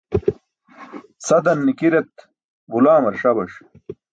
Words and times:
Sadan 1.27 1.59
nikirat 1.65 2.13
ġulaamar 2.71 3.15
ṣabaṣ. 3.21 3.53